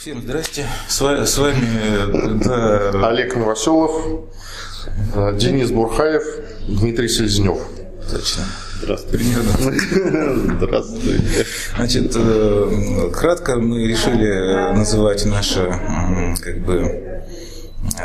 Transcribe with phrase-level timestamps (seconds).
[0.00, 0.66] Всем здрасте.
[0.88, 3.08] С вами, с вами да.
[3.10, 4.02] Олег Новоселов,
[5.14, 6.22] э, Денис Бурхаев,
[6.66, 7.58] Дмитрий Селезнев.
[8.10, 8.44] Точно.
[8.80, 9.18] Здравствуйте.
[9.18, 10.56] Примерно.
[10.56, 11.46] Здравствуйте.
[11.76, 15.66] Значит, э, кратко мы решили называть наше
[16.40, 17.22] как бы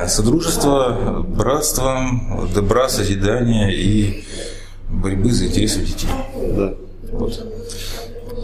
[0.06, 4.26] содружество братством, добра, созидания и
[4.90, 6.10] борьбы за интересы детей.
[6.58, 6.74] Да.
[7.14, 7.55] Вот.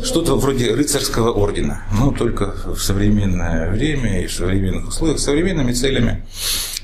[0.04, 5.73] Что-то вроде рыцарского ордена, но только в современное время и в современных условиях, с современными
[5.73, 6.26] целями.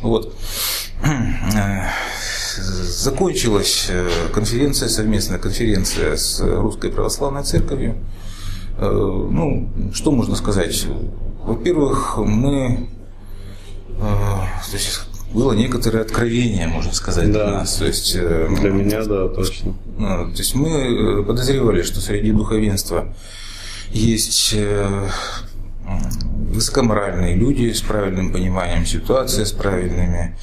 [0.02, 0.36] Вот.
[2.58, 7.96] Закончилась э, конференция, совместная конференция с Русской Православной Церковью.
[8.78, 10.86] Э, ну, что можно сказать?
[11.44, 12.90] Во-первых, мы
[14.00, 14.38] э,
[14.72, 14.78] то
[15.34, 17.46] было некоторое откровение, можно сказать, да.
[17.46, 17.76] для нас.
[17.76, 19.74] То есть, для меня, да, точно.
[19.98, 23.14] То есть мы подозревали, что среди духовенства
[23.92, 24.56] есть
[26.54, 30.36] высокоморальные люди с правильным пониманием ситуации, с правильными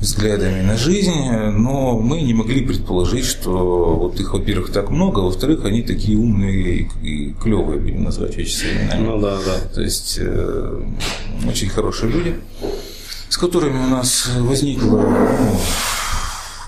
[0.00, 5.24] взглядами на жизнь, но мы не могли предположить, что вот их, во-первых, так много, а
[5.24, 9.06] во-вторых, они такие умные и клевые, будем назвать вещи своими именами.
[9.06, 9.58] Ну да, да.
[9.74, 10.82] То есть э,
[11.48, 12.34] очень хорошие люди,
[13.38, 15.60] с которыми у нас возникло, ну,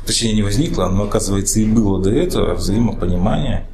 [0.07, 3.67] точнее не возникло, но оказывается и было до этого взаимопонимание.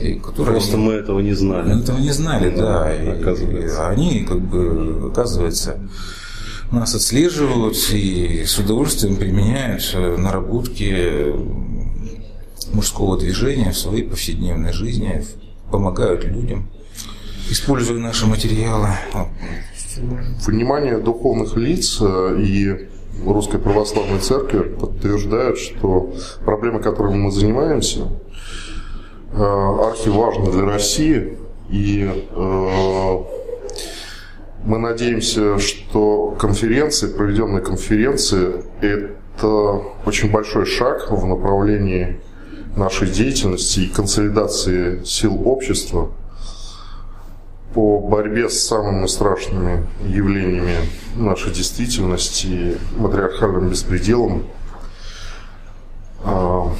[0.00, 1.74] И которые Просто они, мы этого не знали.
[1.74, 2.84] Мы этого не знали, да.
[2.84, 3.82] да и, оказывается.
[3.82, 5.78] И они, как бы, оказывается,
[6.70, 9.82] нас отслеживают и с удовольствием применяют
[10.18, 11.34] наработки
[12.72, 15.22] мужского движения в своей повседневной жизни,
[15.70, 16.70] помогают людям,
[17.50, 18.88] используя наши материалы.
[20.46, 22.88] Внимание духовных лиц э, и
[23.24, 26.12] Русской Православной Церкви подтверждают, что
[26.44, 28.08] проблемы, которыми мы занимаемся,
[29.32, 31.38] э, архиважны для России
[31.70, 33.18] и э,
[34.64, 42.20] мы надеемся, что конференции, проведенные конференции, это очень большой шаг в направлении
[42.76, 46.10] нашей деятельности и консолидации сил общества
[47.76, 50.76] по борьбе с самыми страшными явлениями
[51.14, 54.46] нашей действительности, матриархальным беспределом.
[56.24, 56.72] А,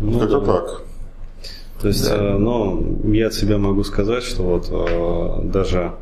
[0.00, 0.46] ну, это да.
[0.46, 0.82] так.
[1.82, 2.16] То есть, да.
[2.16, 5.92] э, ну, я от себя могу сказать, что вот э, даже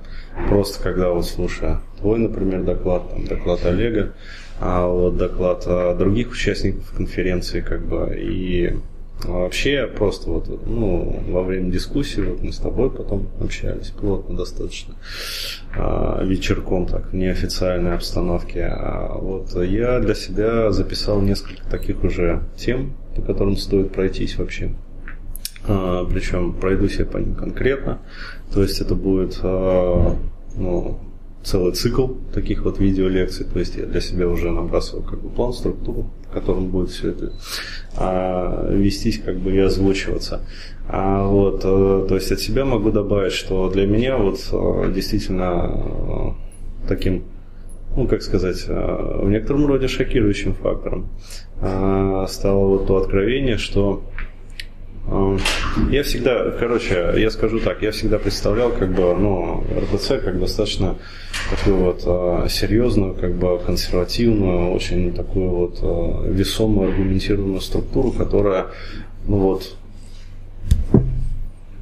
[0.48, 4.12] просто когда вот слушая твой, например, доклад, там, доклад Олега,
[4.60, 8.78] а вот доклад э, других участников конференции, как бы, и
[9.24, 14.94] вообще просто вот, ну, во время дискуссии, вот мы с тобой потом общались плотно достаточно,
[15.76, 22.42] э, вечерком так, в неофициальной обстановке, а вот я для себя записал несколько таких уже
[22.56, 24.74] тем, по которым стоит пройтись вообще.
[25.66, 27.98] А, причем пройдусь я по ним конкретно.
[28.52, 30.16] То есть это будет а,
[31.44, 33.47] целый цикл таких вот видеолекций.
[33.47, 37.10] То есть я для себя уже набрасываю как бы план, структуру, в котором будет все
[37.10, 37.32] это
[37.97, 40.41] а, вестись как бы и озвучиваться.
[40.88, 46.34] А вот, а, то есть от себя могу добавить, что для меня вот а, действительно
[46.88, 47.25] таким
[47.97, 51.10] ну, как сказать, в некотором роде шокирующим фактором
[52.27, 54.03] стало вот то откровение, что
[55.91, 60.97] я всегда, короче, я скажу так, я всегда представлял как бы, ну, РПЦ как достаточно
[61.50, 68.66] такую вот а, серьезную, как бы консервативную, очень такую вот а, весомую, аргументированную структуру, которая,
[69.26, 69.76] ну вот,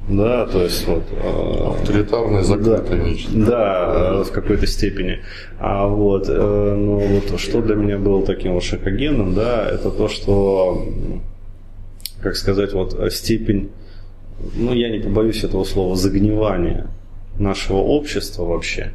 [0.09, 1.03] да, то есть вот...
[1.13, 3.45] А, Авторитарное закрытое да.
[3.45, 5.19] Да, в какой-то степени.
[5.59, 10.09] А вот, э, ну вот, что для меня было таким вот шокогенным, да, это то,
[10.09, 10.83] что
[12.23, 13.71] как сказать, вот э, степень,
[14.55, 16.87] ну я не побоюсь этого слова, загнивания
[17.37, 18.93] нашего общества вообще,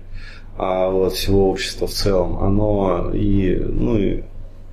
[0.56, 4.22] а вот всего общества в целом, оно и, ну и,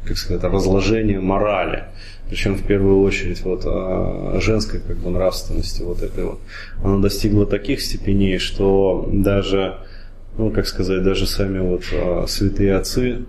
[0.06, 1.84] как сказать, разложение морали,
[2.30, 6.40] причем в первую очередь вот а, женской как бы нравственности вот этой вот,
[6.84, 9.80] оно достигло таких степеней, что даже,
[10.38, 13.26] ну как сказать, даже сами вот а, святые отцы,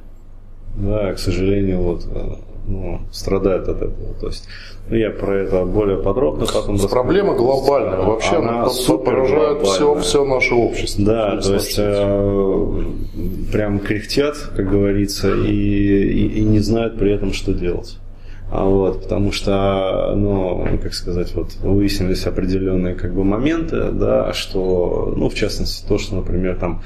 [0.76, 4.14] да, к сожалению, вот а, ну, страдают от этого.
[4.20, 4.48] То есть
[4.88, 8.00] ну, я про это более подробно потом Проблема глобальная.
[8.00, 11.04] Вообще она, она поражает все, все наше общество.
[11.04, 12.82] Да, то есть э,
[13.52, 17.98] прям кряхтят, как говорится, и, и, и не знают при этом, что делать.
[18.50, 25.12] А вот, потому что, ну, как сказать, вот выяснились определенные как бы моменты, да, что,
[25.16, 26.82] ну, в частности, то, что, например, там,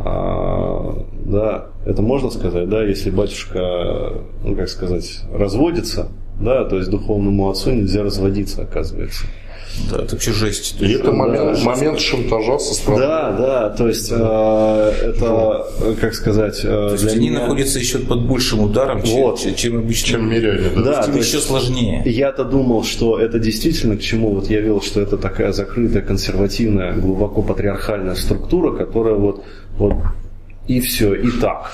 [0.00, 6.08] а, да, это можно сказать, да, если батюшка, ну, как сказать, разводится,
[6.40, 9.24] да, то есть духовному отцу нельзя разводиться, оказывается.
[9.90, 10.76] Да, это вообще жесть.
[10.80, 13.02] И это момент, момент шантажа со стороны.
[13.02, 15.66] Да, да, то есть э, это,
[16.00, 19.40] как сказать, э, То есть для они меня- находятся еще под большим ударом, чем, Вот.
[19.40, 20.08] чем, чем обычно.
[20.08, 20.82] Чем миряне, да?
[20.82, 22.02] Да, то еще сложнее.
[22.06, 26.92] Я-то думал, что это действительно к чему вот я вел, что это такая закрытая, консервативная,
[26.94, 29.44] глубоко патриархальная структура, которая вот,
[29.76, 29.94] вот
[30.66, 31.70] и все, и так.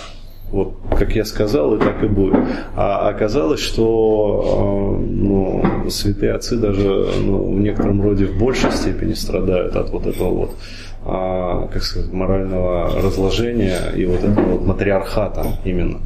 [0.51, 2.37] Вот, как я сказал, и так и будет.
[2.75, 9.13] А оказалось, что э, ну, святые отцы даже ну, в некотором роде в большей степени
[9.13, 10.57] страдают от вот этого вот
[11.03, 16.01] а, как сказать, морального разложения и вот этого вот матриархата именно.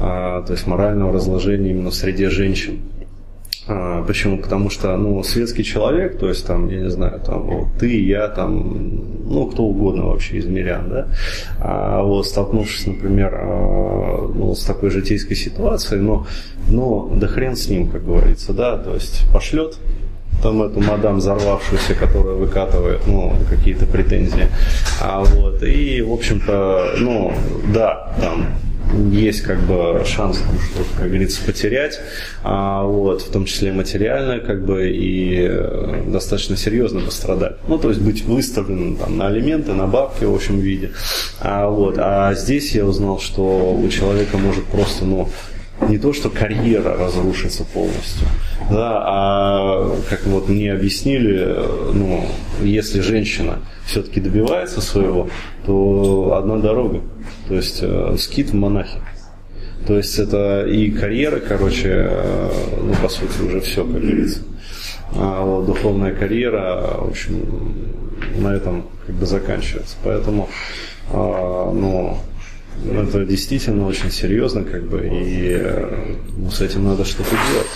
[0.00, 2.80] А, то есть морального разложения именно в среде женщин.
[3.66, 4.38] А, Почему?
[4.38, 8.28] Потому что, ну, светский человек, то есть там, я не знаю, там вот, ты, я,
[8.28, 11.08] там, ну, кто угодно вообще из мирян, да,
[11.60, 16.26] а вот столкнувшись, например, а, ну, с такой житейской ситуацией, но,
[16.68, 19.78] но да хрен с ним, как говорится, да, то есть пошлет
[20.42, 24.48] там эту мадам взорвавшуюся, которая выкатывает, ну, какие-то претензии.
[25.00, 27.32] А вот, и, в общем-то, ну,
[27.74, 28.46] да, там
[29.10, 32.00] есть как бы шанс что-то, как говорится, потерять,
[32.42, 37.56] а, вот, в том числе материально, как бы, и э, достаточно серьезно пострадать.
[37.68, 40.90] Ну, то есть быть выставленным там, на алименты, на бабки, в общем виде.
[41.40, 45.28] А, вот, а здесь я узнал, что у человека может просто, ну,
[45.88, 48.26] не то, что карьера разрушится полностью,
[48.70, 52.24] да, а как вот мне объяснили, э, ну,
[52.62, 55.28] если женщина все-таки добивается своего,
[55.66, 57.00] то одна дорога,
[57.48, 58.98] то есть э, скит в монахи.
[59.86, 62.50] То есть это и карьера, короче, э,
[62.82, 64.40] ну, по сути, уже все, как говорится.
[65.16, 67.74] А вот духовная карьера, в общем,
[68.36, 69.96] на этом как бы заканчивается.
[70.04, 70.48] Поэтому,
[71.12, 72.18] а, ну,
[72.84, 75.60] это действительно очень серьезно, как бы, и
[76.36, 77.70] ну, с этим надо что-то делать.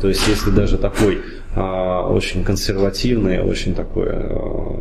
[0.00, 1.18] То есть, если даже такой
[1.56, 4.80] а, очень консервативный, очень такой а,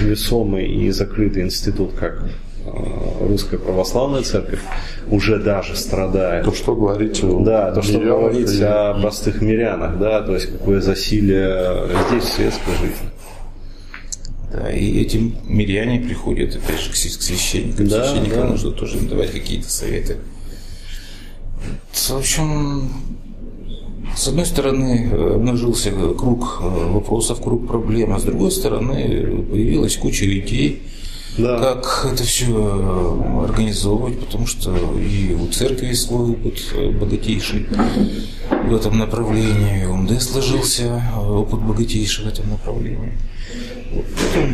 [0.00, 2.24] весомый и закрытый институт, как
[2.66, 4.60] а, Русская Православная Церковь,
[5.10, 6.46] уже даже страдает.
[6.46, 10.50] То что говорить о Да, то, что говорить и- о простых мирянах, да, то есть
[10.50, 13.10] какое засилие здесь в светской жизни.
[14.54, 15.16] Да, и эти
[15.46, 17.88] миряне приходят, опять же, к свя- к священникам.
[17.88, 18.48] Да, Священникам да.
[18.50, 20.18] нужно тоже давать какие-то советы.
[21.92, 22.88] В общем,
[24.16, 29.96] с одной стороны, э, обнажился круг э, вопросов, круг проблем, а с другой стороны, появилась
[29.96, 30.82] куча идей,
[31.36, 31.58] Да.
[31.58, 37.66] как это все организовывать, потому что и у церкви свой опыт э, богатейший
[38.68, 43.14] в этом направлении, и у МД сложился э, опыт богатейший в этом направлении.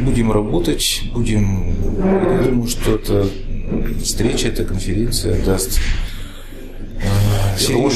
[0.05, 3.27] Будем работать, будем, я думаю, что эта
[4.03, 5.79] встреча, эта конференция даст
[7.03, 7.07] э,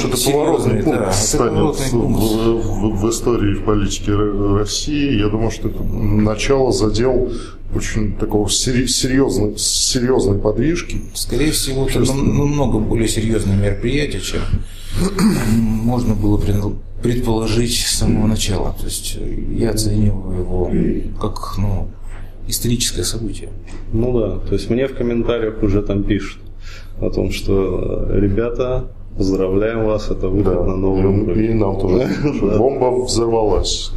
[0.08, 4.12] это серьезный- поворотный да, пункт это станет поворотный в, в- в истории и в политике
[4.58, 5.19] России.
[5.19, 7.32] Я думаю, что это начало задел
[7.75, 11.02] очень такого серьезной, серьезной подвижки.
[11.14, 14.41] Скорее всего, это нам- намного более серьезное мероприятие, чем
[15.50, 16.41] можно было
[17.05, 18.75] предположить с самого начала.
[18.81, 20.71] То есть э, я оцениваю его
[21.21, 21.91] как ну,
[22.49, 23.51] историческое событие.
[23.93, 26.41] Ну да, то есть мне в комментариях уже там пишут
[26.99, 28.87] о том, что э, ребята,
[29.17, 31.51] поздравляем вас, это выход на новый уровень.
[31.51, 32.09] И нам тоже.
[32.43, 32.59] Да.
[32.59, 33.93] Бомба взорвалась.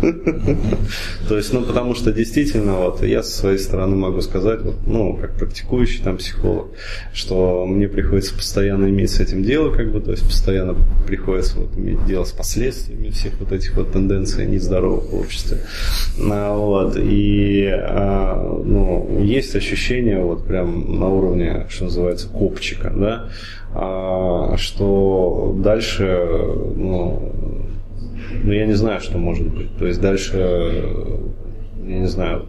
[1.27, 5.17] То есть, ну, потому что действительно, вот, я со своей стороны могу сказать, вот, ну,
[5.17, 6.67] как практикующий там психолог,
[7.13, 10.75] что мне приходится постоянно иметь с этим дело, как бы, то есть, постоянно
[11.07, 15.59] приходится вот, иметь дело с последствиями всех вот этих вот тенденций нездоровых в обществе.
[16.31, 23.29] А, вот, и, а, ну, есть ощущение, вот, прям на уровне, что называется, копчика, да,
[24.57, 26.03] что дальше,
[26.75, 27.31] ну,
[28.43, 29.75] ну, я не знаю, что может быть.
[29.77, 30.83] То есть дальше,
[31.87, 32.45] я не знаю,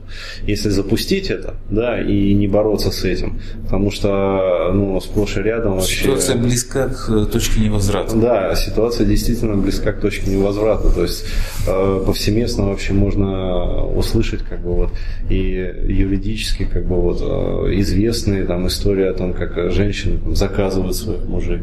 [0.46, 5.76] если запустить это, да, и не бороться с этим, потому что, ну, сплошь и рядом
[5.76, 6.02] вообще...
[6.02, 8.16] Ситуация близка к э, точке невозврата.
[8.16, 10.90] Да, ситуация действительно близка к точке невозврата.
[10.90, 11.24] То есть
[11.66, 14.90] э, повсеместно вообще можно услышать как бы вот
[15.30, 20.96] и юридически как бы вот э, известные там истории о том, как женщины там, заказывают
[20.96, 21.60] своих мужей.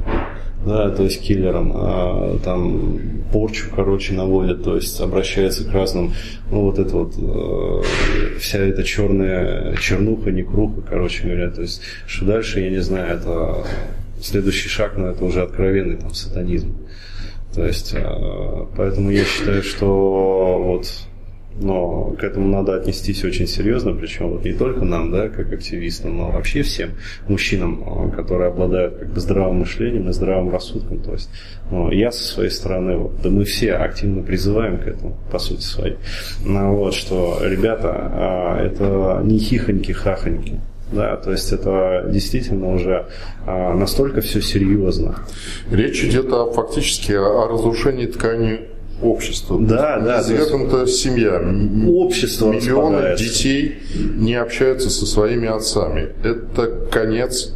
[0.66, 3.00] Да, то есть киллерам, а, там
[3.32, 6.14] порчу, короче, наводят, то есть обращаются к разным,
[6.50, 12.26] ну вот это вот э, вся эта черная чернуха, некруха, короче говоря, то есть что
[12.26, 13.64] дальше, я не знаю, это
[14.20, 16.76] следующий шаг, но это уже откровенный там сатанизм.
[17.54, 20.88] То есть, э, поэтому я считаю, что вот
[21.60, 26.18] но к этому надо отнестись очень серьезно, причем вот не только нам, да, как активистам,
[26.18, 26.92] но вообще всем
[27.28, 31.00] мужчинам, а, которые обладают как бы здравым мышлением и здравым рассудком.
[31.00, 31.30] То есть
[31.72, 35.62] ну, я со своей стороны, вот, да мы все активно призываем к этому, по сути
[35.62, 35.96] своей.
[36.44, 40.60] Ну, вот, что, ребята, а, это не хихоньки-хахоньки.
[40.92, 43.08] Да, то есть это действительно уже
[43.46, 45.16] а, настолько все серьезно.
[45.72, 49.58] Речь идет о, фактически о разрушении ткани общества.
[49.60, 50.24] Да, да.
[50.24, 51.42] Свергнута семья.
[51.90, 53.76] Общество Миллионы детей
[54.16, 56.10] не общаются со своими отцами.
[56.24, 57.52] Это конец,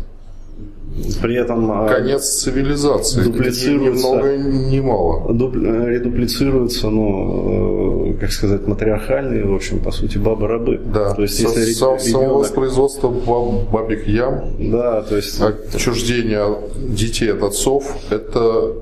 [1.21, 3.21] При этом а, конец цивилизации.
[3.23, 5.31] дуплицируется- Ни много, ни мало.
[5.31, 10.77] э, редуплицируются, ну, э, как сказать, матриархальные, в общем, по сути, бабы-рабы.
[10.93, 11.13] Да.
[11.13, 15.39] То есть, Со- если сам- ребенок- самовоспроизводство баб- бабьих ям, Да, то есть...
[15.39, 16.57] отчуждение
[16.89, 18.73] детей от отцов, это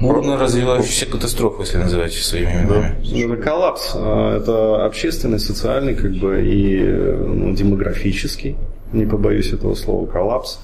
[0.00, 3.32] Бурно развивающаяся катастрофа, если называть своими именами.
[3.32, 3.92] Это коллапс.
[3.94, 8.56] А, Это общественный, социальный, как бы и ну, демографический,
[8.92, 10.60] не побоюсь этого слова, коллапс.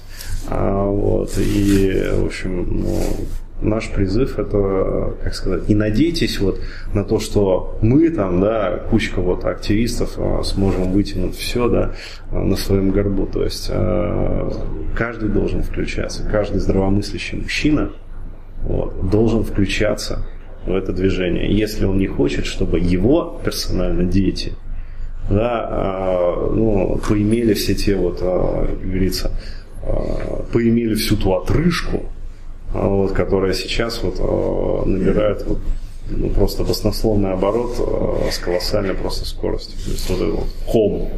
[0.49, 2.99] А, вот, и, в общем, ну,
[3.63, 6.59] наш призыв это, как сказать, не надейтесь вот
[6.93, 11.93] на то, что мы там, да, кучка вот активистов а, сможем вытянуть все, да,
[12.31, 13.25] на своем горбу.
[13.25, 14.51] То есть а,
[14.95, 17.91] каждый должен включаться, каждый здравомыслящий мужчина
[18.63, 20.25] вот, должен включаться
[20.65, 21.55] в это движение.
[21.55, 24.53] Если он не хочет, чтобы его персонально дети
[25.29, 29.31] да, а, ну, поимели все те вот, а, как говорится,
[29.83, 32.03] а, поимели всю ту отрыжку,
[32.73, 34.19] вот, которая сейчас вот,
[34.85, 35.59] набирает вот,
[36.09, 39.77] ну, просто баснословный оборот с колоссальной просто скоростью.
[39.83, 41.09] То есть вот этот вот ком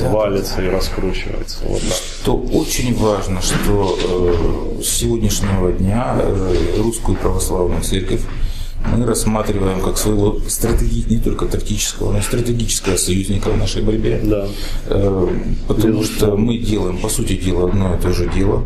[0.00, 1.58] валится и раскручивается.
[1.64, 1.98] Вот так.
[2.22, 3.98] Что очень важно, что
[4.78, 8.20] э, с сегодняшнего дня э, русскую православную церковь
[8.86, 11.04] мы рассматриваем как своего стратеги...
[11.08, 14.20] не только тактического, но и стратегического союзника в нашей борьбе.
[14.22, 14.48] Да.
[14.86, 15.28] Э,
[15.68, 16.16] Потому Безусловно.
[16.16, 18.64] что мы делаем, по сути дела, одно и то же дело.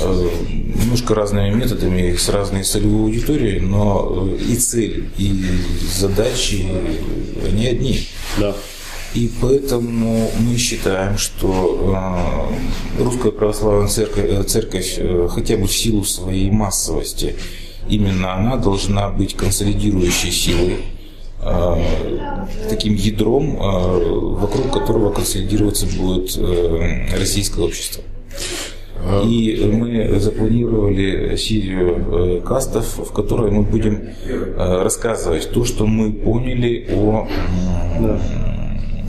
[0.00, 5.44] Э, Немножко разными методами, с разной целевой аудиторией, но э, и цель, и
[5.92, 6.66] задачи,
[7.48, 8.00] они одни.
[8.38, 8.54] Да.
[9.14, 12.48] И поэтому мы считаем, что
[12.98, 17.34] э, русская православная церковь, э, церковь э, хотя бы в силу своей массовости,
[17.88, 20.76] именно она должна быть консолидирующей силой,
[22.68, 23.56] таким ядром,
[24.36, 26.38] вокруг которого консолидироваться будет
[27.18, 28.02] российское общество.
[29.24, 34.10] И мы запланировали серию кастов, в которой мы будем
[34.54, 37.26] рассказывать то, что мы поняли о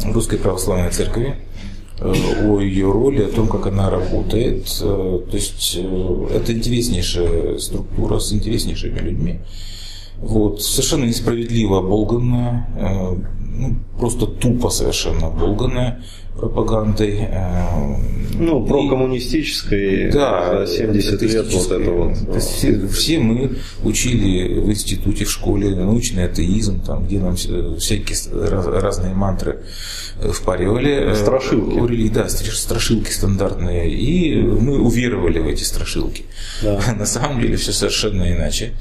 [0.05, 1.35] Русской Православной Церкви,
[1.99, 2.13] э,
[2.45, 4.65] о ее роли, о том, как она работает.
[4.81, 9.39] Э, То есть э, это интереснейшая структура с интереснейшими людьми.
[10.17, 12.67] Вот, совершенно несправедливо оболганная,
[13.53, 16.01] ну, просто тупо совершенно оболганная
[16.37, 17.27] пропагандой.
[17.29, 17.95] э,
[18.39, 22.35] Ну, и- прокоммунистической да, за 70 лет вот это вот.
[22.35, 23.51] Есть все, все мы
[23.83, 28.17] учили в институте, в школе научный атеизм, там, где нам вся- всякие
[28.49, 29.59] раз- разные мантры
[30.21, 31.11] э, впаривали.
[31.11, 31.77] Э, Страшилки.
[31.79, 33.91] у религии, да, стр- страшилки стандартные.
[33.91, 36.23] И мы уверовали в эти страшилки.
[36.63, 36.79] Да.
[36.97, 38.71] На самом деле все совершенно иначе.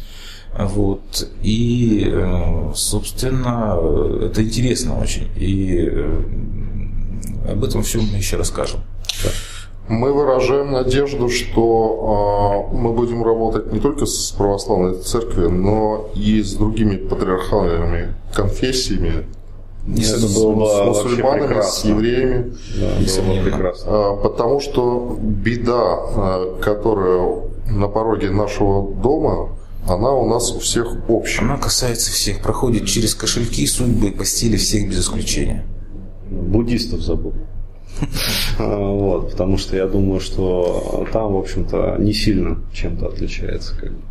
[0.59, 1.28] Вот.
[1.42, 3.78] И, э, собственно,
[4.25, 5.28] это интересно очень.
[5.37, 8.80] И э, об этом всем мы еще расскажем.
[9.88, 16.42] Мы выражаем надежду, что э, мы будем работать не только с православной церковью, но и
[16.42, 19.26] с другими патриархальными конфессиями,
[19.97, 22.52] с, Это с- было мусульманами, с евреями.
[22.80, 23.42] Да, было Несомненно.
[23.50, 23.87] прекрасно.
[23.90, 29.49] А, Потому что беда, а, которая на пороге нашего дома,
[29.90, 31.42] она у нас у всех общая.
[31.42, 35.64] Она касается всех, проходит через кошельки, судьбы и постели всех без исключения.
[36.30, 37.35] буддистов забыл.
[38.59, 43.75] А, Вот, потому что я думаю, что там, в общем-то, не сильно чем-то отличается.
[43.76, 44.02] Как бы.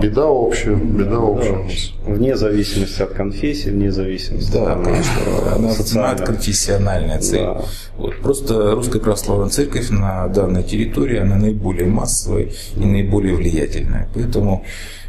[0.00, 1.66] Беда общая, беда да, общая.
[2.06, 6.18] Вне зависимости от конфессии, вне зависимости Да, там, потому что она социального.
[6.18, 7.40] надконфессиональная цель.
[7.40, 7.62] Да.
[7.96, 8.16] Вот.
[8.20, 14.08] Просто Русская Православная Церковь на данной территории, она наиболее массовая и наиболее влиятельная.
[14.14, 14.64] Поэтому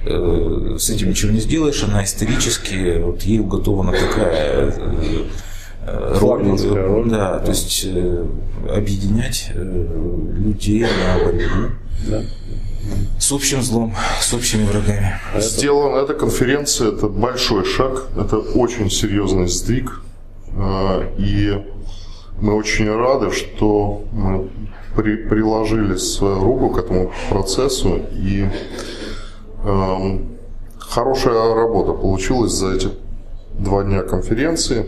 [0.05, 5.25] э, с этим ничего не сделаешь, она исторически, вот ей уготована такая э,
[5.85, 7.09] э, роль, роль.
[7.09, 8.25] да, то есть э,
[8.73, 11.75] объединять э, людей на борьбу
[12.07, 12.21] Да.
[13.19, 15.15] с общим злом, с общими врагами.
[15.39, 20.01] Сделана эта конференция, это большой шаг, это очень серьезный сдвиг.
[20.57, 21.63] А, И
[22.39, 24.49] мы очень рады, что мы
[24.95, 28.01] при- приложили свою руку к этому процессу.
[28.13, 28.45] И
[29.63, 30.37] эм,
[30.77, 32.89] хорошая работа получилась за эти
[33.57, 34.85] два дня конференции.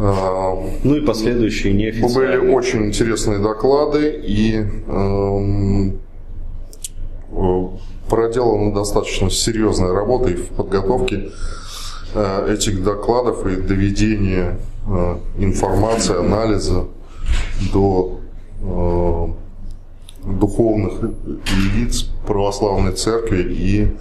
[0.00, 2.40] А, ну и последующие неофициальные.
[2.40, 5.98] Были очень интересные доклады и эм,
[7.32, 7.68] э,
[8.08, 11.30] проделана достаточно серьезная работа и в подготовке
[12.14, 16.84] э, этих докладов и доведения э, информации, анализа
[17.72, 18.20] до
[20.24, 21.10] духовных
[21.76, 23.96] лиц православной церкви и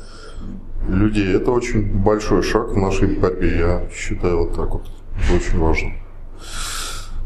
[0.87, 1.35] людей.
[1.35, 4.96] Это очень большой шаг в нашей борьбе, я считаю вот так вот.
[5.23, 5.93] Это очень важно.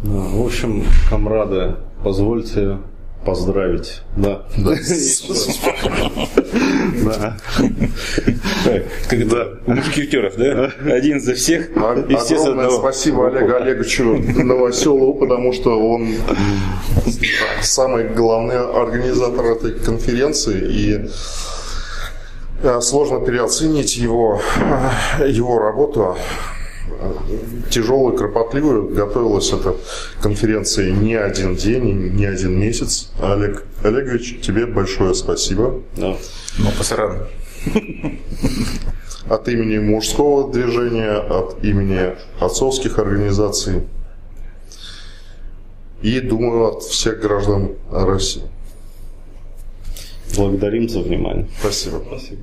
[0.03, 2.77] В общем, комрады, позвольте
[3.25, 4.01] поздравить.
[4.15, 4.43] Да.
[4.57, 4.75] Да.
[7.03, 7.37] Да.
[9.09, 10.71] Когда мушкетеров, да?
[10.85, 12.79] Один за всех и все за одного.
[12.79, 14.03] Спасибо Олегу Олеговичу
[14.43, 16.15] Новоселову, потому что он
[17.61, 21.09] самый главный организатор этой конференции и
[22.63, 24.41] э, сложно переоценить его,
[25.25, 26.17] его работу
[27.69, 28.93] тяжелую, кропотливую.
[28.93, 29.75] Готовилась эта
[30.21, 33.11] конференция не один день, не один месяц.
[33.21, 35.81] Олег Олегович, тебе большое спасибо.
[35.95, 36.15] Да.
[36.57, 37.27] Ну, пасаран.
[39.29, 43.83] От имени мужского движения, от имени отцовских организаций
[46.01, 48.43] и, думаю, от всех граждан России.
[50.35, 51.47] Благодарим за внимание.
[51.59, 52.01] Спасибо.
[52.07, 52.41] Спасибо.